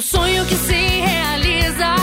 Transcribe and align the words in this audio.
O 0.00 0.02
sonho 0.02 0.46
que 0.46 0.56
se 0.56 0.72
realiza. 0.72 1.94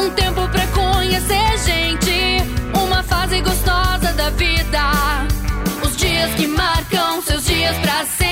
Um 0.00 0.10
tempo 0.10 0.48
pra 0.48 0.66
conhecer 0.66 1.58
gente. 1.64 2.42
Uma 2.76 3.04
fase 3.04 3.40
gostosa 3.40 4.12
da 4.14 4.30
vida. 4.30 4.80
Os 5.86 5.96
dias 5.96 6.34
que 6.34 6.48
marcam 6.48 7.22
seus 7.22 7.44
dias 7.46 7.76
pra 7.78 8.04
sempre. 8.04 8.23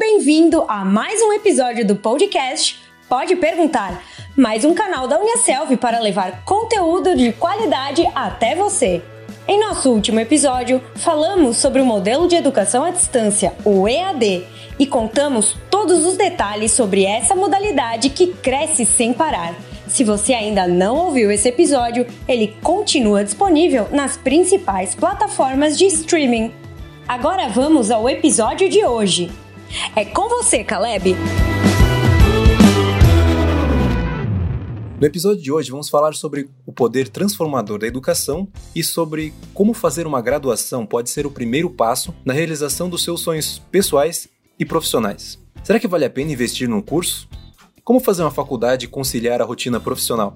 Bem-vindo 0.00 0.64
a 0.66 0.82
mais 0.82 1.20
um 1.20 1.30
episódio 1.30 1.86
do 1.86 1.94
podcast 1.94 2.80
Pode 3.06 3.36
Perguntar, 3.36 4.02
mais 4.34 4.64
um 4.64 4.72
canal 4.72 5.06
da 5.06 5.20
Uniaselv 5.20 5.76
para 5.76 6.00
levar 6.00 6.42
conteúdo 6.42 7.14
de 7.14 7.32
qualidade 7.32 8.08
até 8.14 8.54
você. 8.54 9.02
Em 9.46 9.60
nosso 9.60 9.90
último 9.90 10.18
episódio, 10.18 10.82
falamos 10.94 11.58
sobre 11.58 11.82
o 11.82 11.84
modelo 11.84 12.26
de 12.26 12.34
educação 12.34 12.82
à 12.82 12.90
distância, 12.90 13.52
o 13.62 13.86
EAD, 13.86 14.42
e 14.78 14.86
contamos 14.86 15.54
todos 15.70 16.06
os 16.06 16.16
detalhes 16.16 16.72
sobre 16.72 17.04
essa 17.04 17.34
modalidade 17.34 18.08
que 18.08 18.28
cresce 18.28 18.86
sem 18.86 19.12
parar. 19.12 19.54
Se 19.86 20.02
você 20.02 20.32
ainda 20.32 20.66
não 20.66 20.96
ouviu 20.96 21.30
esse 21.30 21.50
episódio, 21.50 22.06
ele 22.26 22.56
continua 22.62 23.22
disponível 23.22 23.86
nas 23.92 24.16
principais 24.16 24.94
plataformas 24.94 25.76
de 25.76 25.84
streaming. 25.84 26.54
Agora 27.06 27.50
vamos 27.50 27.90
ao 27.90 28.08
episódio 28.08 28.66
de 28.66 28.82
hoje. 28.82 29.30
É 29.94 30.04
com 30.04 30.28
você, 30.28 30.64
Caleb! 30.64 31.14
No 34.98 35.06
episódio 35.06 35.42
de 35.42 35.50
hoje, 35.50 35.70
vamos 35.70 35.88
falar 35.88 36.14
sobre 36.14 36.50
o 36.66 36.72
poder 36.72 37.08
transformador 37.08 37.78
da 37.78 37.86
educação 37.86 38.48
e 38.74 38.84
sobre 38.84 39.32
como 39.54 39.72
fazer 39.72 40.06
uma 40.06 40.20
graduação 40.20 40.84
pode 40.84 41.08
ser 41.08 41.24
o 41.24 41.30
primeiro 41.30 41.70
passo 41.70 42.14
na 42.24 42.34
realização 42.34 42.88
dos 42.88 43.02
seus 43.02 43.20
sonhos 43.22 43.58
pessoais 43.70 44.28
e 44.58 44.64
profissionais. 44.64 45.38
Será 45.62 45.78
que 45.78 45.88
vale 45.88 46.04
a 46.04 46.10
pena 46.10 46.32
investir 46.32 46.68
num 46.68 46.82
curso? 46.82 47.28
Como 47.82 47.98
fazer 47.98 48.22
uma 48.22 48.30
faculdade 48.30 48.84
e 48.84 48.88
conciliar 48.88 49.40
a 49.40 49.44
rotina 49.44 49.80
profissional? 49.80 50.34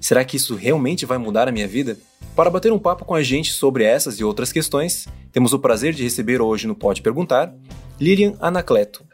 Será 0.00 0.24
que 0.24 0.36
isso 0.36 0.54
realmente 0.54 1.04
vai 1.04 1.18
mudar 1.18 1.48
a 1.48 1.52
minha 1.52 1.66
vida? 1.66 1.98
Para 2.36 2.50
bater 2.50 2.72
um 2.72 2.78
papo 2.78 3.04
com 3.04 3.16
a 3.16 3.22
gente 3.22 3.52
sobre 3.52 3.82
essas 3.82 4.20
e 4.20 4.24
outras 4.24 4.52
questões, 4.52 5.08
temos 5.32 5.52
o 5.52 5.58
prazer 5.58 5.92
de 5.92 6.04
receber 6.04 6.40
hoje 6.40 6.68
no 6.68 6.74
Pode 6.74 7.02
Perguntar 7.02 7.52
Lilian 8.00 8.34
Anacleto. 8.40 9.04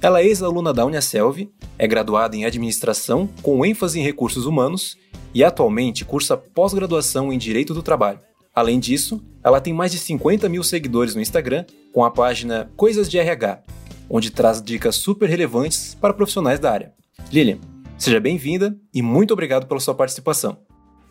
Ela 0.00 0.20
é 0.20 0.26
ex-aluna 0.26 0.72
da 0.72 0.86
Uniaselv, 0.86 1.50
é 1.78 1.86
graduada 1.86 2.34
em 2.34 2.46
Administração 2.46 3.28
com 3.42 3.64
ênfase 3.66 4.00
em 4.00 4.02
Recursos 4.02 4.46
Humanos 4.46 4.96
e 5.34 5.44
atualmente 5.44 6.06
cursa 6.06 6.38
pós-graduação 6.38 7.30
em 7.30 7.36
Direito 7.36 7.74
do 7.74 7.82
Trabalho. 7.82 8.18
Além 8.54 8.80
disso, 8.80 9.22
ela 9.44 9.60
tem 9.60 9.74
mais 9.74 9.92
de 9.92 9.98
50 9.98 10.48
mil 10.48 10.64
seguidores 10.64 11.14
no 11.14 11.20
Instagram 11.20 11.66
com 11.92 12.02
a 12.02 12.10
página 12.10 12.70
Coisas 12.76 13.10
de 13.10 13.18
RH, 13.18 13.62
onde 14.08 14.30
traz 14.30 14.62
dicas 14.62 14.96
super 14.96 15.28
relevantes 15.28 15.94
para 15.94 16.14
profissionais 16.14 16.58
da 16.58 16.72
área. 16.72 16.94
Lilian, 17.30 17.58
seja 17.98 18.18
bem-vinda 18.18 18.74
e 18.92 19.02
muito 19.02 19.32
obrigado 19.32 19.66
pela 19.66 19.80
sua 19.80 19.94
participação. 19.94 20.56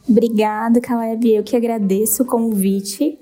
Obrigada, 0.08 0.82
Caleb. 0.82 1.32
Eu 1.32 1.44
que 1.44 1.56
agradeço 1.56 2.24
o 2.24 2.26
convite. 2.26 3.20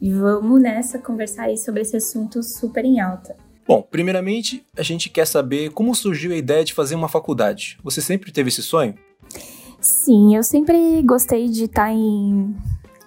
E 0.00 0.12
vamos 0.12 0.62
nessa 0.62 0.96
conversar 0.96 1.44
aí 1.44 1.56
sobre 1.56 1.82
esse 1.82 1.96
assunto 1.96 2.40
super 2.40 2.84
em 2.84 3.00
alta. 3.00 3.47
Bom, 3.68 3.82
primeiramente, 3.82 4.64
a 4.74 4.82
gente 4.82 5.10
quer 5.10 5.26
saber 5.26 5.70
como 5.72 5.94
surgiu 5.94 6.32
a 6.32 6.36
ideia 6.36 6.64
de 6.64 6.72
fazer 6.72 6.94
uma 6.94 7.06
faculdade. 7.06 7.78
Você 7.84 8.00
sempre 8.00 8.32
teve 8.32 8.48
esse 8.48 8.62
sonho? 8.62 8.94
Sim, 9.78 10.34
eu 10.34 10.42
sempre 10.42 11.02
gostei 11.02 11.50
de 11.50 11.64
estar 11.64 11.92
em, 11.92 12.56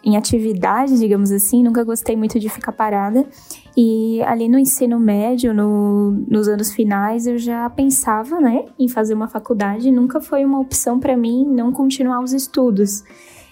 em 0.03 0.15
atividade, 0.15 0.99
digamos 0.99 1.31
assim, 1.31 1.63
nunca 1.63 1.83
gostei 1.83 2.15
muito 2.15 2.39
de 2.39 2.47
ficar 2.47 2.73
parada. 2.73 3.27
E 3.75 4.21
ali 4.21 4.47
no 4.47 4.59
ensino 4.59 4.99
médio, 4.99 5.51
no, 5.51 6.11
nos 6.29 6.47
anos 6.47 6.71
finais, 6.71 7.25
eu 7.25 7.39
já 7.39 7.67
pensava, 7.71 8.39
né, 8.39 8.65
em 8.77 8.87
fazer 8.87 9.15
uma 9.15 9.27
faculdade. 9.27 9.89
Nunca 9.89 10.21
foi 10.21 10.45
uma 10.45 10.59
opção 10.59 10.99
para 10.99 11.17
mim 11.17 11.43
não 11.43 11.71
continuar 11.71 12.21
os 12.21 12.33
estudos. 12.33 13.03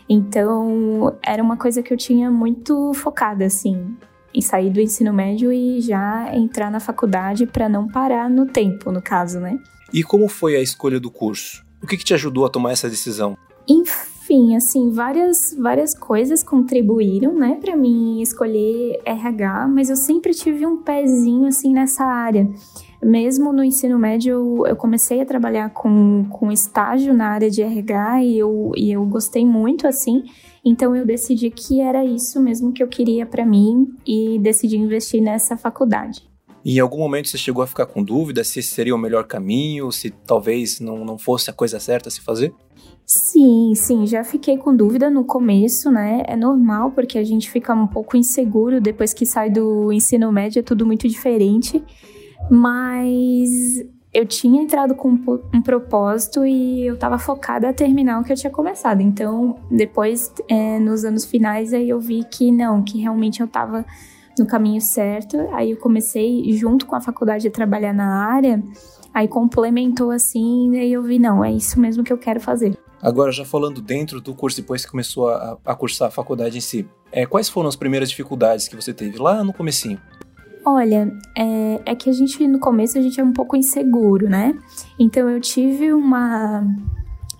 Então, 0.08 1.18
era 1.24 1.42
uma 1.42 1.58
coisa 1.58 1.82
que 1.82 1.92
eu 1.92 1.98
tinha 1.98 2.30
muito 2.30 2.94
focada, 2.94 3.46
assim 3.46 3.98
sair 4.42 4.70
do 4.70 4.80
ensino 4.80 5.14
médio 5.14 5.52
e 5.52 5.82
já 5.82 6.36
entrar 6.36 6.72
na 6.72 6.80
faculdade 6.80 7.46
para 7.46 7.70
não 7.70 7.88
parar 7.88 8.30
no 8.30 8.46
tempo, 8.46 8.92
no 8.92 9.02
caso, 9.02 9.40
né? 9.40 9.60
E 9.94 10.04
como 10.04 10.28
foi 10.28 10.56
a 10.56 10.62
escolha 10.62 11.00
do 11.00 11.10
curso? 11.10 11.66
O 11.82 11.88
que, 11.88 11.98
que 11.98 12.04
te 12.04 12.14
ajudou 12.14 12.46
a 12.46 12.50
tomar 12.50 12.72
essa 12.72 12.90
decisão? 12.90 13.38
Enfim, 13.68 14.56
assim, 14.56 14.92
várias, 14.92 15.56
várias 15.58 15.94
coisas 15.98 16.44
contribuíram, 16.44 17.34
né, 17.34 17.58
para 17.62 17.76
mim 17.76 18.22
escolher 18.22 19.00
RH, 19.06 19.68
mas 19.68 19.90
eu 19.90 19.96
sempre 19.96 20.34
tive 20.34 20.66
um 20.66 20.84
pezinho, 20.84 21.48
assim, 21.48 21.74
nessa 21.74 22.04
área. 22.04 22.50
Mesmo 23.02 23.54
no 23.54 23.64
ensino 23.64 23.98
médio, 23.98 24.32
eu, 24.32 24.68
eu 24.68 24.76
comecei 24.76 25.22
a 25.22 25.26
trabalhar 25.26 25.70
com, 25.70 26.26
com 26.30 26.52
estágio 26.52 27.14
na 27.14 27.28
área 27.28 27.50
de 27.50 27.62
RH 27.62 28.24
e 28.24 28.38
eu, 28.38 28.72
e 28.76 28.92
eu 28.92 29.06
gostei 29.06 29.46
muito, 29.46 29.88
assim, 29.88 30.24
então 30.66 30.96
eu 30.96 31.06
decidi 31.06 31.50
que 31.50 31.80
era 31.80 32.04
isso 32.04 32.42
mesmo 32.42 32.74
que 32.74 32.84
eu 32.84 32.88
queria 32.88 33.26
para 33.26 33.46
mim 33.46 33.88
e 34.06 34.38
decidi 34.40 34.78
investir 34.78 35.22
nessa 35.22 35.56
faculdade. 35.56 36.28
E 36.64 36.76
em 36.76 36.80
algum 36.80 36.98
momento 36.98 37.30
você 37.30 37.38
chegou 37.38 37.64
a 37.64 37.68
ficar 37.68 37.86
com 37.86 38.04
dúvida 38.04 38.44
se 38.44 38.60
esse 38.60 38.74
seria 38.74 38.94
o 38.94 38.98
melhor 38.98 39.26
caminho, 39.26 39.92
se 39.92 40.10
talvez 40.10 40.82
não, 40.82 41.06
não 41.06 41.18
fosse 41.18 41.50
a 41.50 41.54
coisa 41.54 41.80
certa 41.80 42.10
a 42.10 42.12
se 42.12 42.20
fazer? 42.20 42.54
Sim, 43.06 43.74
sim, 43.76 44.06
já 44.06 44.24
fiquei 44.24 44.58
com 44.58 44.76
dúvida 44.76 45.10
no 45.10 45.24
começo, 45.24 45.90
né? 45.90 46.24
É 46.28 46.36
normal 46.36 46.92
porque 46.92 47.18
a 47.18 47.24
gente 47.24 47.50
fica 47.50 47.74
um 47.74 47.88
pouco 47.88 48.18
inseguro 48.18 48.82
depois 48.82 49.14
que 49.14 49.26
sai 49.26 49.50
do 49.50 49.92
ensino 49.92 50.32
médio, 50.32 50.60
é 50.60 50.64
tudo 50.64 50.86
muito 50.86 51.08
diferente. 51.08 51.82
Mas 52.50 53.50
eu 54.14 54.26
tinha 54.26 54.62
entrado 54.62 54.96
com 54.96 55.10
um 55.54 55.62
propósito 55.62 56.46
e 56.46 56.86
eu 56.86 56.96
estava 56.96 57.20
focada 57.20 57.70
a 57.70 57.74
terminar 57.74 58.20
o 58.20 58.24
que 58.24 58.34
eu 58.34 58.38
tinha 58.38 58.52
começado. 58.52 59.02
Então, 59.02 59.60
depois, 59.70 60.34
é, 60.50 60.80
nos 60.80 61.06
anos 61.06 61.26
finais, 61.26 61.74
aí 61.74 61.90
eu 61.90 62.00
vi 62.00 62.24
que 62.24 62.52
não, 62.52 62.82
que 62.82 63.00
realmente 63.00 63.40
eu 63.40 63.46
estava 63.46 63.86
no 64.38 64.48
caminho 64.48 64.82
certo. 64.82 65.38
Aí 65.52 65.72
eu 65.72 65.78
comecei, 65.78 66.52
junto 66.54 66.88
com 66.88 66.96
a 66.96 67.02
faculdade, 67.02 67.48
a 67.48 67.52
trabalhar 67.52 67.94
na 67.94 68.26
área. 68.26 68.64
Aí 69.14 69.28
complementou 69.28 70.12
assim, 70.12 70.76
e 70.76 70.92
eu 70.92 71.04
vi, 71.04 71.20
não, 71.20 71.44
é 71.44 71.52
isso 71.52 71.80
mesmo 71.80 72.04
que 72.04 72.14
eu 72.14 72.18
quero 72.18 72.40
fazer. 72.40 72.78
Agora, 73.02 73.32
já 73.32 73.46
falando 73.46 73.82
dentro 73.82 74.20
do 74.20 74.34
curso, 74.34 74.58
depois 74.58 74.84
que 74.84 74.92
começou 74.92 75.30
a, 75.30 75.58
a 75.66 75.76
cursar 75.76 76.10
a 76.10 76.12
faculdade 76.12 76.58
em 76.58 76.62
si, 76.62 76.88
é, 77.12 77.26
quais 77.26 77.48
foram 77.48 77.70
as 77.70 77.76
primeiras 77.76 78.10
dificuldades 78.10 78.68
que 78.68 78.76
você 78.76 78.94
teve 78.94 79.18
lá 79.18 79.44
no 79.44 79.54
comecinho? 79.54 80.00
Olha, 80.66 81.12
é, 81.36 81.82
é, 81.86 81.96
que 81.96 82.10
a 82.10 82.14
gente, 82.14 82.46
no 82.48 82.60
começo, 82.60 82.98
a 82.98 83.02
gente 83.02 83.20
é 83.20 83.24
um 83.24 83.34
pouco 83.34 83.56
inseguro, 83.56 84.30
né? 84.30 84.58
Então, 85.00 85.30
eu 85.30 85.40
tive 85.40 85.94
uma, 85.94 86.66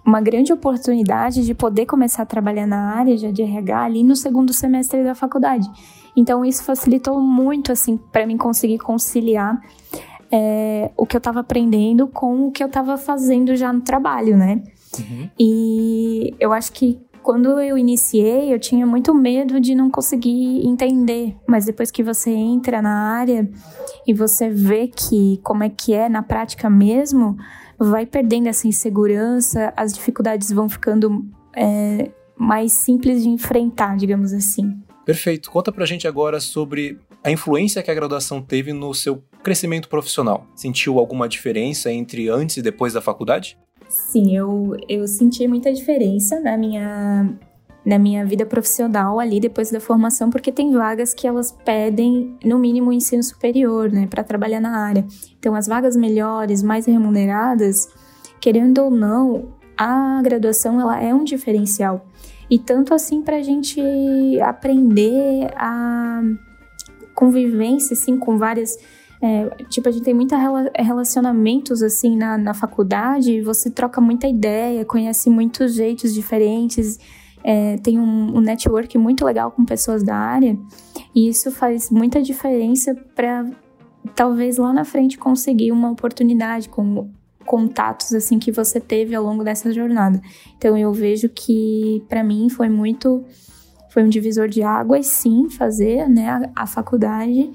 uma 0.06 0.22
grande 0.22 0.54
oportunidade 0.54 1.46
de 1.46 1.54
poder 1.54 1.86
começar 1.86 2.24
a 2.24 2.26
trabalhar 2.26 2.66
na 2.66 2.96
área 2.96 3.16
de 3.18 3.42
RH 3.42 3.84
ali 3.84 4.04
no 4.04 4.16
segundo 4.16 4.54
semestre 4.54 5.04
da 5.04 5.14
faculdade. 5.14 5.70
Então, 6.16 6.44
isso 6.44 6.64
facilitou 6.64 7.20
muito, 7.20 7.72
assim, 7.72 7.98
para 7.98 8.26
mim 8.26 8.38
conseguir 8.38 8.80
conciliar 8.80 9.62
é, 10.32 10.92
o 10.96 11.06
que 11.06 11.16
eu 11.16 11.20
estava 11.20 11.40
aprendendo 11.40 12.08
com 12.08 12.48
o 12.48 12.52
que 12.52 12.64
eu 12.64 12.68
estava 12.68 12.98
fazendo 12.98 13.56
já 13.56 13.72
no 13.74 13.82
trabalho, 13.82 14.38
né? 14.38 14.64
Uhum. 14.98 15.30
E 15.40 16.34
eu 16.40 16.52
acho 16.52 16.72
que 16.72 17.00
quando 17.22 17.60
eu 17.60 17.78
iniciei, 17.78 18.54
eu 18.54 18.60
tinha 18.60 18.86
muito 18.86 19.14
medo 19.14 19.60
de 19.60 19.76
não 19.76 19.90
conseguir 19.90 20.66
entender, 20.66 21.36
mas 21.48 21.66
depois 21.66 21.92
que 21.92 22.04
você 22.04 22.32
entra 22.32 22.82
na 22.82 23.12
área 23.14 23.50
e 24.08 24.14
você 24.14 24.50
vê 24.50 24.88
que 24.88 25.40
como 25.44 25.64
é 25.64 25.70
que 25.70 25.94
é 25.94 26.10
na 26.10 26.24
prática 26.24 26.70
mesmo, 26.70 27.38
vai 27.78 28.06
perdendo 28.06 28.48
essa 28.48 28.68
insegurança, 28.68 29.74
as 29.76 29.94
dificuldades 29.94 30.52
vão 30.52 30.68
ficando 30.68 31.26
é, 31.56 32.12
mais 32.38 32.74
simples 32.74 33.24
de 33.24 33.30
enfrentar, 33.30 33.98
digamos 33.98 34.34
assim. 34.34 34.82
Perfeito. 35.06 35.50
Conta 35.50 35.72
pra 35.72 35.86
gente 35.86 36.08
agora 36.08 36.40
sobre 36.40 37.00
a 37.24 37.32
influência 37.32 37.82
que 37.82 37.92
a 37.92 37.96
graduação 37.96 38.42
teve 38.42 38.74
no 38.74 38.94
seu 38.94 39.24
crescimento 39.44 39.90
profissional. 39.90 40.46
Sentiu 40.56 41.00
alguma 41.00 41.28
diferença 41.28 41.92
entre 41.92 42.30
antes 42.30 42.58
e 42.58 42.62
depois 42.62 42.94
da 42.94 43.02
faculdade? 43.02 43.58
Sim, 43.90 44.38
eu, 44.38 44.78
eu 44.88 45.08
senti 45.08 45.48
muita 45.48 45.74
diferença 45.74 46.40
na 46.40 46.56
minha, 46.56 47.34
na 47.84 47.98
minha 47.98 48.24
vida 48.24 48.46
profissional 48.46 49.20
ali 49.20 49.40
depois 49.40 49.72
da 49.72 49.80
formação, 49.80 50.30
porque 50.30 50.52
tem 50.52 50.72
vagas 50.72 51.12
que 51.12 51.26
elas 51.26 51.52
pedem, 51.52 52.38
no 52.46 52.60
mínimo, 52.60 52.94
ensino 52.94 53.24
superior, 53.24 53.92
né, 53.92 54.06
para 54.06 54.24
trabalhar 54.24 54.60
na 54.60 54.86
área. 54.86 55.04
Então, 55.40 55.56
as 55.56 55.66
vagas 55.66 55.96
melhores, 55.96 56.62
mais 56.62 56.86
remuneradas, 56.86 57.90
querendo 58.40 58.78
ou 58.78 58.92
não, 58.92 59.54
a 59.76 60.22
graduação 60.22 60.80
ela 60.80 61.02
é 61.02 61.12
um 61.12 61.24
diferencial. 61.24 62.06
E 62.48 62.60
tanto 62.60 62.94
assim 62.94 63.24
para 63.24 63.38
a 63.38 63.42
gente 63.42 63.82
aprender 64.42 65.50
a 65.56 66.22
convivência 67.16 67.96
assim, 67.96 68.18
com 68.20 68.38
várias 68.38 68.78
É, 69.22 69.50
tipo, 69.66 69.90
a 69.90 69.92
gente 69.92 70.04
tem 70.04 70.14
muitos 70.14 70.38
relacionamentos, 70.78 71.84
assim, 71.84 72.16
na, 72.16 72.38
na 72.38 72.54
faculdade, 72.54 73.42
você 73.42 73.70
troca 73.70 74.00
muita 74.00 74.28
ideia, 74.28 74.86
conhece 74.86 75.30
muitos 75.30 75.74
jeitos 75.74 76.14
diferentes, 76.14 76.98
é, 77.44 77.78
tem 77.78 78.00
um, 78.00 78.38
um 78.38 78.40
network 78.40 78.98
muito 78.98 79.26
legal 79.26 79.52
com 79.52 79.66
pessoas 79.66 80.04
da 80.04 80.16
área, 80.16 80.58
e 81.14 81.28
isso 81.28 81.52
faz 81.52 81.90
muita 81.90 82.22
diferença 82.22 82.96
para 83.14 83.46
talvez 84.16 84.58
lá 84.58 84.72
na 84.72 84.86
frente 84.86 85.18
conseguir 85.18 85.72
uma 85.72 85.92
oportunidade 85.92 86.70
com 86.70 87.10
contatos 87.46 88.14
assim 88.14 88.38
que 88.38 88.52
você 88.52 88.80
teve 88.80 89.16
ao 89.16 89.24
longo 89.24 89.44
dessa 89.44 89.72
jornada. 89.74 90.22
Então 90.58 90.78
eu 90.78 90.94
vejo 90.94 91.28
que 91.30 92.04
para 92.08 92.24
mim 92.24 92.48
foi 92.50 92.70
muito 92.70 93.24
foi 93.90 94.04
um 94.04 94.10
divisor 94.10 94.48
de 94.48 94.62
águas, 94.62 95.08
sim, 95.08 95.50
fazer 95.50 96.08
né, 96.08 96.30
a, 96.30 96.64
a 96.64 96.68
faculdade 96.68 97.52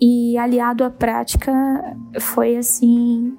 e 0.00 0.36
aliado 0.36 0.84
à 0.84 0.90
prática 0.90 1.52
foi 2.20 2.56
assim 2.56 3.36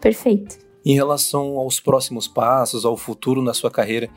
perfeito. 0.00 0.58
Em 0.84 0.94
relação 0.94 1.58
aos 1.58 1.80
próximos 1.80 2.28
passos, 2.28 2.84
ao 2.84 2.96
futuro 2.96 3.42
na 3.42 3.52
sua 3.52 3.70
carreira, 3.70 4.08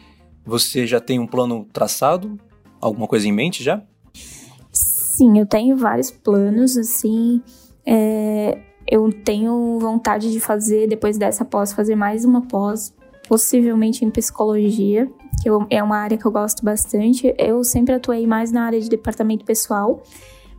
você 0.45 0.85
já 0.85 0.99
tem 0.99 1.19
um 1.19 1.27
plano 1.27 1.65
traçado? 1.73 2.37
Alguma 2.79 3.07
coisa 3.07 3.27
em 3.27 3.31
mente 3.31 3.63
já? 3.63 3.83
Sim, 4.71 5.39
eu 5.39 5.45
tenho 5.45 5.75
vários 5.75 6.11
planos, 6.11 6.77
assim. 6.77 7.41
É, 7.85 8.57
eu 8.87 9.11
tenho 9.11 9.77
vontade 9.79 10.31
de 10.31 10.39
fazer, 10.39 10.87
depois 10.87 11.17
dessa 11.17 11.43
pós, 11.43 11.73
fazer 11.73 11.95
mais 11.95 12.23
uma 12.23 12.41
pós, 12.41 12.93
possivelmente 13.27 14.05
em 14.05 14.09
psicologia, 14.09 15.07
que 15.41 15.49
eu, 15.49 15.65
é 15.69 15.83
uma 15.83 15.97
área 15.97 16.17
que 16.17 16.25
eu 16.25 16.31
gosto 16.31 16.63
bastante. 16.63 17.33
Eu 17.37 17.63
sempre 17.63 17.93
atuei 17.93 18.25
mais 18.25 18.51
na 18.51 18.63
área 18.63 18.79
de 18.79 18.89
departamento 18.89 19.43
pessoal, 19.43 20.01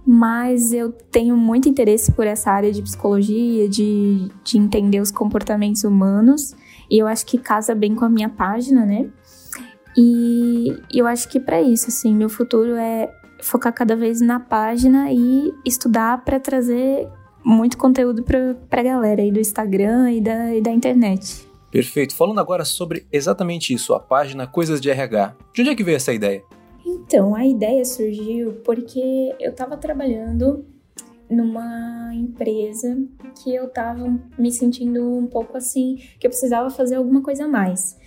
mas 0.07 0.73
eu 0.73 0.93
tenho 0.93 1.37
muito 1.37 1.69
interesse 1.69 2.11
por 2.13 2.27
essa 2.27 2.51
área 2.51 2.73
de 2.73 2.83
psicologia, 2.83 3.69
de, 3.69 4.29
de 4.43 4.59
entender 4.59 5.01
os 5.01 5.11
comportamentos 5.11 5.85
humanos, 5.85 6.55
e 6.91 6.99
eu 6.99 7.07
acho 7.07 7.25
que 7.27 7.39
casa 7.39 7.75
bem 7.75 7.95
com 7.95 8.05
a 8.05 8.09
minha 8.09 8.29
página, 8.29 8.85
né? 8.85 9.09
E 9.97 10.77
eu 10.93 11.07
acho 11.07 11.29
que 11.29 11.39
para 11.39 11.61
isso, 11.61 11.89
assim, 11.89 12.15
meu 12.15 12.29
futuro 12.29 12.75
é 12.77 13.13
focar 13.43 13.73
cada 13.73 13.97
vez 13.97 14.21
na 14.21 14.39
página 14.39 15.13
e 15.13 15.53
estudar 15.65 16.25
para 16.25 16.39
trazer 16.39 17.09
muito 17.45 17.77
conteúdo 17.79 18.23
para 18.23 18.81
a 18.81 18.83
galera 18.83 19.23
aí 19.23 19.31
do 19.31 19.41
Instagram 19.41 20.13
e 20.13 20.21
da, 20.21 20.55
e 20.55 20.61
da 20.61 20.71
internet. 20.71 21.49
Perfeito. 21.71 22.15
Falando 22.15 22.41
agora 22.41 22.65
sobre 22.65 23.07
exatamente 23.13 23.73
isso, 23.73 23.95
a 23.95 24.01
página 24.01 24.47
Coisas 24.47 24.81
de 24.81 24.91
RH. 24.91 25.37
De 25.53 25.63
onde 25.63 25.71
é 25.71 25.75
que 25.75 25.85
veio 25.85 25.97
essa 25.97 26.13
ideia? 26.13 26.43
Então, 27.13 27.35
a 27.35 27.45
ideia 27.45 27.85
surgiu 27.85 28.61
porque 28.65 29.35
eu 29.41 29.51
estava 29.51 29.77
trabalhando 29.77 30.65
numa 31.29 32.15
empresa 32.15 32.97
que 33.43 33.53
eu 33.53 33.65
estava 33.65 34.17
me 34.39 34.53
sentindo 34.53 35.19
um 35.19 35.27
pouco 35.27 35.57
assim, 35.57 35.97
que 36.21 36.27
eu 36.29 36.31
precisava 36.31 36.71
fazer 36.71 36.95
alguma 36.95 37.21
coisa 37.21 37.47
a 37.47 37.49
mais. 37.49 37.99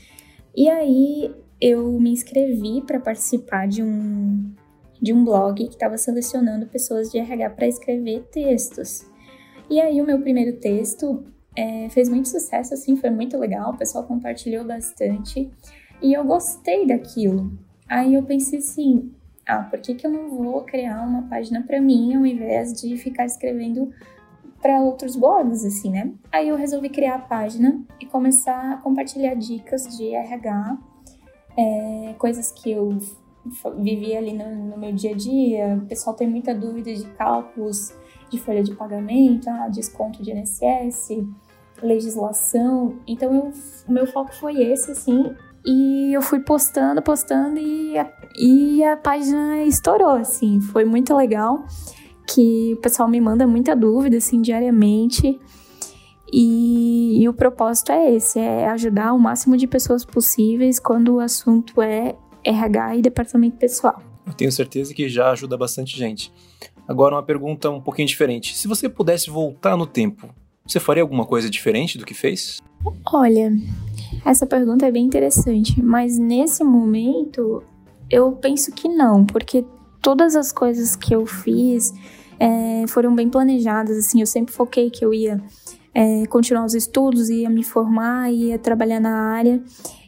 E 0.56 0.70
aí 0.70 1.36
eu 1.60 2.00
me 2.00 2.12
inscrevi 2.12 2.82
para 2.82 2.98
participar 2.98 3.68
de 3.68 3.84
um 3.84 4.54
de 5.02 5.12
um 5.12 5.26
blog 5.26 5.68
que 5.68 5.74
estava 5.74 5.98
selecionando 5.98 6.66
pessoas 6.68 7.12
de 7.12 7.18
RH 7.18 7.50
para 7.50 7.68
escrever 7.68 8.22
textos. 8.32 9.06
E 9.70 9.82
aí 9.82 10.02
o 10.02 10.06
meu 10.06 10.22
primeiro 10.22 10.62
texto 10.62 11.26
é, 11.58 11.90
fez 11.90 12.08
muito 12.08 12.30
sucesso, 12.30 12.74
assim, 12.74 12.96
foi 12.96 13.10
muito 13.10 13.38
legal, 13.38 13.74
o 13.74 13.78
pessoal 13.78 14.06
compartilhou 14.06 14.64
bastante 14.64 15.52
e 16.02 16.14
eu 16.14 16.24
gostei 16.24 16.88
daquilo. 16.88 17.52
Aí 17.88 18.14
eu 18.14 18.24
pensei 18.24 18.60
assim, 18.60 19.12
ah, 19.48 19.64
por 19.64 19.80
que, 19.80 19.96
que 19.96 20.08
eu 20.08 20.12
não 20.12 20.30
vou 20.30 20.62
criar 20.64 21.02
uma 21.06 21.24
página 21.24 21.62
para 21.62 21.82
mim 21.82 22.16
ao 22.16 22.26
invés 22.26 22.74
de 22.74 22.98
ficar 22.98 23.26
escrevendo 23.26 23.92
para 24.62 24.80
outros 24.80 25.18
blogs, 25.18 25.66
assim, 25.66 25.92
né? 25.92 26.14
Aí 26.32 26.48
eu 26.48 26.56
resolvi 26.56 26.88
criar 26.90 27.16
a 27.16 27.20
página 27.20 27.84
e 28.00 28.06
começar 28.06 28.74
a 28.74 28.78
compartilhar 28.78 29.36
dicas 29.36 29.98
de 29.98 30.16
RH, 30.16 30.78
é, 31.58 32.16
coisas 32.18 32.50
que 32.52 32.72
eu 32.72 32.98
vivi 33.78 34.16
ali 34.16 34.32
no, 34.32 34.70
no, 34.70 34.78
meu 34.78 34.94
dia 34.94 35.12
a 35.12 35.16
dia. 35.16 35.80
O 35.84 35.86
pessoal 35.86 36.16
tem 36.16 36.30
muita 36.30 36.56
dúvida 36.56 36.94
de 36.94 37.06
cálculos 37.12 37.94
de 38.30 38.40
folha 38.40 38.64
de 38.64 38.74
pagamento, 38.74 39.50
ah, 39.50 39.68
desconto 39.68 40.24
de 40.24 40.32
INSS, 40.32 41.10
legislação. 41.82 43.00
Então, 43.06 43.52
o 43.86 43.92
meu 43.92 44.08
foco 44.08 44.34
foi 44.34 44.64
esse, 44.64 44.92
assim, 44.92 45.36
e 45.66 46.14
eu 46.14 46.22
fui 46.22 46.40
postando, 46.40 47.02
postando 47.02 47.58
e 47.60 47.98
a, 47.98 48.12
e 48.38 48.84
a 48.84 48.98
página 48.98 49.64
estourou, 49.64 50.16
assim. 50.16 50.60
Foi 50.60 50.84
muito 50.84 51.16
legal 51.16 51.66
que 52.28 52.74
o 52.74 52.78
pessoal 52.82 53.08
me 53.08 53.22
manda 53.22 53.48
muita 53.48 53.76
dúvida, 53.76 54.18
assim, 54.18 54.42
diariamente. 54.42 55.40
E, 56.32 57.22
e, 57.22 57.30
o 57.30 57.34
propósito 57.34 57.92
é 57.92 58.12
esse, 58.16 58.40
é 58.40 58.68
ajudar 58.70 59.14
o 59.14 59.20
máximo 59.20 59.56
de 59.56 59.68
pessoas 59.68 60.04
possíveis 60.04 60.80
quando 60.80 61.16
o 61.16 61.20
assunto 61.20 61.80
é 61.82 62.16
RH 62.44 62.98
e 62.98 63.02
departamento 63.02 63.58
pessoal. 63.58 64.02
Eu 64.26 64.34
tenho 64.34 64.52
certeza 64.52 64.94
que 64.94 65.08
já 65.08 65.30
ajuda 65.30 65.56
bastante 65.56 65.96
gente. 65.98 66.34
Agora, 66.88 67.16
uma 67.16 67.24
pergunta 67.24 67.70
um 67.70 67.80
pouquinho 67.80 68.08
diferente. 68.08 68.58
Se 68.58 68.68
você 68.68 68.90
pudesse 68.90 69.30
voltar 69.30 69.78
no 69.78 69.86
tempo, 69.86 70.28
você 70.66 70.80
faria 70.80 71.04
alguma 71.04 71.26
coisa 71.26 71.50
diferente 71.50 71.98
do 71.98 72.06
que 72.06 72.14
fez? 72.14 72.60
Olha, 73.06 73.52
essa 74.26 74.46
pergunta 74.46 74.86
é 74.86 74.92
bem 74.92 75.06
interessante, 75.06 75.82
mas 75.82 76.18
nesse 76.18 76.64
momento 76.64 77.64
eu 78.10 78.32
penso 78.34 78.72
que 78.72 78.88
não, 78.88 79.26
porque 79.26 79.66
todas 80.02 80.36
as 80.36 80.52
coisas 80.52 80.96
que 80.96 81.16
eu 81.16 81.26
fiz 81.26 81.94
é, 82.40 82.86
foram 82.88 83.16
bem 83.16 83.30
planejadas. 83.30 83.98
Assim, 83.98 84.20
eu 84.20 84.28
sempre 84.28 84.54
foquei 84.54 84.90
que 84.90 85.04
eu 85.04 85.14
ia 85.14 85.42
é, 85.94 86.26
continuar 86.28 86.66
os 86.66 86.74
estudos, 86.74 87.30
ia 87.30 87.50
me 87.50 87.64
formar, 87.64 88.32
ia 88.32 88.60
trabalhar 88.60 89.00
na 89.00 89.32
área. 89.32 89.64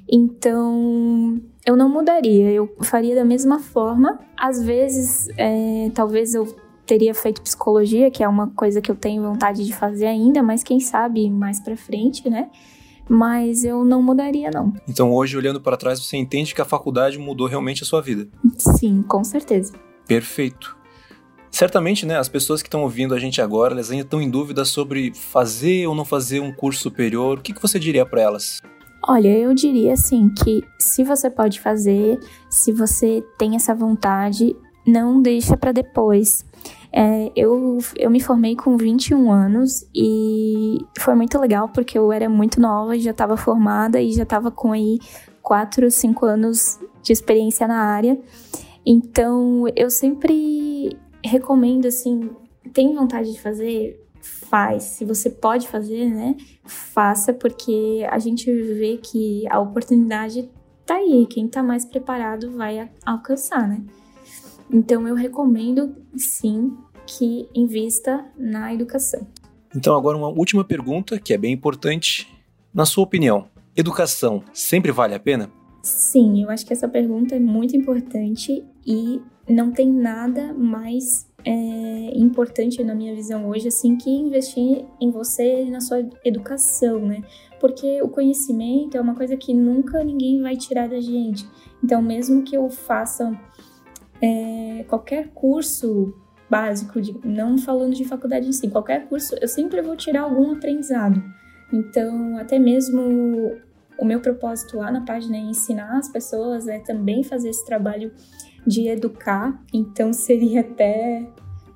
Então, 0.07 1.41
eu 1.65 1.75
não 1.75 1.89
mudaria, 1.89 2.51
eu 2.51 2.69
faria 2.81 3.15
da 3.15 3.25
mesma 3.25 3.59
forma. 3.59 4.19
Às 4.37 4.61
vezes, 4.61 5.29
é, 5.37 5.89
talvez 5.93 6.33
eu 6.35 6.45
teria 6.85 7.15
feito 7.15 7.41
psicologia, 7.41 8.11
que 8.11 8.23
é 8.23 8.27
uma 8.27 8.47
coisa 8.49 8.79
que 8.79 8.91
eu 8.91 8.95
tenho 8.95 9.23
vontade 9.23 9.65
de 9.65 9.73
fazer 9.73 10.05
ainda, 10.05 10.43
mas 10.43 10.61
quem 10.61 10.79
sabe 10.79 11.29
mais 11.29 11.59
para 11.59 11.75
frente, 11.75 12.29
né? 12.29 12.49
Mas 13.07 13.63
eu 13.63 13.85
não 13.85 14.01
mudaria 14.01 14.49
não. 14.51 14.73
Então 14.87 15.11
hoje 15.11 15.37
olhando 15.37 15.61
para 15.61 15.77
trás 15.77 15.99
você 15.99 16.17
entende 16.17 16.55
que 16.55 16.61
a 16.61 16.65
faculdade 16.65 17.17
mudou 17.17 17.47
realmente 17.47 17.83
a 17.83 17.85
sua 17.85 18.01
vida? 18.01 18.27
Sim, 18.57 19.03
com 19.03 19.23
certeza. 19.23 19.73
Perfeito. 20.07 20.75
Certamente, 21.51 22.05
né, 22.05 22.17
as 22.17 22.27
pessoas 22.27 22.61
que 22.61 22.67
estão 22.67 22.83
ouvindo 22.83 23.13
a 23.13 23.19
gente 23.19 23.41
agora, 23.41 23.73
elas 23.73 23.89
ainda 23.89 24.03
estão 24.03 24.21
em 24.21 24.29
dúvida 24.29 24.65
sobre 24.65 25.13
fazer 25.13 25.87
ou 25.87 25.95
não 25.95 26.03
fazer 26.03 26.41
um 26.41 26.51
curso 26.51 26.81
superior. 26.81 27.37
O 27.37 27.41
que, 27.41 27.53
que 27.53 27.61
você 27.61 27.79
diria 27.79 28.05
para 28.05 28.21
elas? 28.21 28.61
Olha, 29.07 29.29
eu 29.29 29.53
diria 29.53 29.93
assim 29.93 30.29
que 30.29 30.63
se 30.77 31.03
você 31.03 31.29
pode 31.29 31.61
fazer, 31.61 32.19
se 32.49 32.73
você 32.73 33.23
tem 33.37 33.55
essa 33.55 33.73
vontade, 33.73 34.53
não 34.85 35.21
deixa 35.21 35.55
para 35.55 35.71
depois. 35.71 36.43
É, 36.97 37.29
eu, 37.35 37.79
eu 37.97 38.09
me 38.09 38.21
formei 38.21 38.55
com 38.55 38.77
21 38.77 39.29
anos 39.29 39.85
e 39.93 40.77
foi 40.97 41.13
muito 41.13 41.37
legal 41.37 41.67
porque 41.67 41.97
eu 41.97 42.09
era 42.09 42.29
muito 42.29 42.61
nova 42.61 42.97
já 42.97 43.11
estava 43.11 43.35
formada 43.35 43.99
e 43.99 44.13
já 44.13 44.23
estava 44.23 44.49
com 44.49 44.71
aí 44.71 44.99
4, 45.41 45.91
5 45.91 46.25
anos 46.25 46.79
de 47.03 47.11
experiência 47.11 47.67
na 47.67 47.81
área. 47.81 48.17
Então 48.85 49.65
eu 49.75 49.89
sempre 49.89 50.97
recomendo 51.21 51.85
assim, 51.85 52.29
tem 52.71 52.95
vontade 52.95 53.33
de 53.33 53.41
fazer? 53.41 54.01
Faz. 54.21 54.83
Se 54.83 55.03
você 55.03 55.29
pode 55.29 55.67
fazer, 55.67 56.09
né? 56.09 56.37
Faça, 56.63 57.33
porque 57.33 58.07
a 58.09 58.17
gente 58.19 58.49
vê 58.49 58.97
que 58.97 59.45
a 59.49 59.59
oportunidade 59.59 60.49
tá 60.85 60.95
aí. 60.95 61.27
Quem 61.29 61.47
tá 61.47 61.61
mais 61.61 61.83
preparado 61.83 62.51
vai 62.51 62.89
alcançar, 63.05 63.67
né? 63.67 63.83
Então 64.71 65.07
eu 65.07 65.15
recomendo 65.15 65.95
sim 66.15 66.75
que 67.05 67.47
invista 67.53 68.25
na 68.37 68.73
educação. 68.73 69.27
Então 69.75 69.95
agora 69.95 70.17
uma 70.17 70.29
última 70.29 70.63
pergunta 70.63 71.19
que 71.19 71.33
é 71.33 71.37
bem 71.37 71.53
importante. 71.53 72.27
Na 72.73 72.85
sua 72.85 73.03
opinião, 73.03 73.47
educação 73.75 74.43
sempre 74.53 74.91
vale 74.91 75.13
a 75.13 75.19
pena? 75.19 75.49
Sim, 75.83 76.41
eu 76.41 76.49
acho 76.49 76.65
que 76.65 76.73
essa 76.73 76.87
pergunta 76.87 77.35
é 77.35 77.39
muito 77.39 77.75
importante 77.75 78.65
e 78.85 79.21
não 79.47 79.71
tem 79.71 79.91
nada 79.91 80.53
mais 80.53 81.27
é, 81.45 82.17
importante 82.17 82.83
na 82.83 82.95
minha 82.95 83.13
visão 83.13 83.47
hoje 83.47 83.67
assim 83.67 83.95
que 83.95 84.09
investir 84.09 84.83
em 84.99 85.11
você 85.11 85.63
e 85.63 85.69
na 85.69 85.79
sua 85.79 85.99
educação, 86.23 86.99
né? 86.99 87.21
Porque 87.59 88.01
o 88.01 88.09
conhecimento 88.09 88.97
é 88.97 89.01
uma 89.01 89.15
coisa 89.15 89.37
que 89.37 89.53
nunca 89.53 90.03
ninguém 90.03 90.41
vai 90.41 90.57
tirar 90.57 90.89
da 90.89 90.99
gente. 90.99 91.47
Então, 91.83 92.01
mesmo 92.01 92.43
que 92.43 92.57
eu 92.57 92.67
faça 92.69 93.39
é, 94.21 94.85
qualquer 94.87 95.29
curso 95.33 96.13
básico, 96.49 97.01
de, 97.01 97.19
não 97.25 97.57
falando 97.57 97.95
de 97.95 98.05
faculdade 98.05 98.47
em 98.47 98.51
si, 98.51 98.69
qualquer 98.69 99.07
curso, 99.07 99.35
eu 99.41 99.47
sempre 99.47 99.81
vou 99.81 99.95
tirar 99.95 100.21
algum 100.21 100.53
aprendizado. 100.53 101.23
Então, 101.73 102.37
até 102.37 102.59
mesmo 102.59 103.01
o 103.97 104.05
meu 104.05 104.19
propósito 104.19 104.77
lá 104.77 104.91
na 104.91 105.01
página 105.01 105.37
é 105.37 105.39
ensinar 105.39 105.97
as 105.97 106.09
pessoas, 106.09 106.67
é 106.67 106.79
também 106.79 107.23
fazer 107.23 107.49
esse 107.49 107.65
trabalho 107.65 108.11
de 108.65 108.87
educar, 108.87 109.59
então 109.73 110.11
seria 110.13 110.61
até 110.61 111.27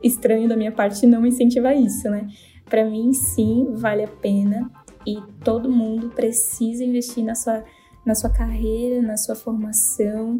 estranho 0.03 0.47
da 0.47 0.55
minha 0.55 0.71
parte 0.71 1.05
não 1.05 1.25
incentivar 1.25 1.75
isso, 1.75 2.09
né? 2.09 2.27
para 2.69 2.85
mim, 2.85 3.11
sim, 3.11 3.67
vale 3.73 4.03
a 4.03 4.07
pena 4.07 4.71
e 5.05 5.17
todo 5.43 5.69
mundo 5.69 6.09
precisa 6.09 6.83
investir 6.83 7.23
na 7.25 7.33
sua, 7.33 7.63
na 8.05 8.13
sua 8.13 8.29
carreira, 8.29 9.01
na 9.01 9.17
sua 9.17 9.35
formação, 9.35 10.39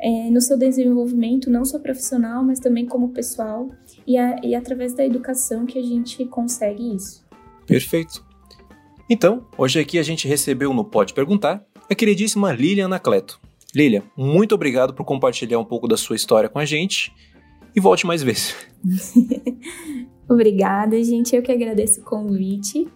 é, 0.00 0.30
no 0.30 0.40
seu 0.40 0.56
desenvolvimento, 0.56 1.50
não 1.50 1.64
só 1.64 1.78
profissional, 1.78 2.44
mas 2.44 2.60
também 2.60 2.86
como 2.86 3.10
pessoal, 3.10 3.68
e, 4.06 4.16
a, 4.16 4.40
e 4.42 4.54
através 4.54 4.94
da 4.94 5.04
educação 5.04 5.66
que 5.66 5.78
a 5.78 5.82
gente 5.82 6.24
consegue 6.26 6.94
isso. 6.94 7.26
Perfeito. 7.66 8.24
Então, 9.10 9.46
hoje 9.56 9.80
aqui 9.80 9.98
a 9.98 10.02
gente 10.02 10.28
recebeu 10.28 10.72
no 10.72 10.84
Pode 10.84 11.14
Perguntar 11.14 11.64
a 11.90 11.94
queridíssima 11.94 12.52
Lilian 12.52 12.86
Anacleto. 12.86 13.40
Lilia, 13.74 14.02
muito 14.16 14.54
obrigado 14.54 14.94
por 14.94 15.04
compartilhar 15.04 15.58
um 15.58 15.64
pouco 15.64 15.88
da 15.88 15.96
sua 15.96 16.16
história 16.16 16.48
com 16.48 16.58
a 16.58 16.64
gente 16.64 17.12
e 17.74 17.80
volte 17.80 18.06
mais 18.06 18.22
vezes. 18.22 18.54
Obrigada, 20.28 21.02
gente. 21.02 21.34
Eu 21.34 21.42
que 21.42 21.52
agradeço 21.52 22.00
o 22.00 22.04
convite 22.04 22.86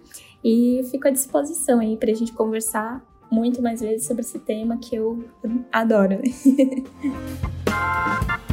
e 0.44 0.82
fico 0.90 1.08
à 1.08 1.10
disposição 1.10 1.80
aí 1.80 1.96
para 1.96 2.10
a 2.10 2.14
gente 2.14 2.32
conversar 2.32 3.02
muito 3.32 3.62
mais 3.62 3.80
vezes 3.80 4.06
sobre 4.06 4.20
esse 4.20 4.38
tema 4.38 4.76
que 4.76 4.94
eu 4.94 5.24
adoro. 5.72 6.20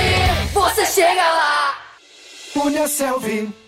Você 0.55 0.85
chega 0.85 1.21
lá. 1.21 1.77
Unia 2.55 2.87
Selvi. 2.87 3.64